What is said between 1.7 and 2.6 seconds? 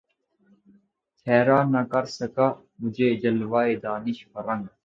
نہ کر سکا